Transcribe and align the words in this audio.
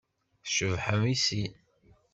Tcebḥem 0.43 1.03
i 1.13 1.15
sin. 1.25 1.53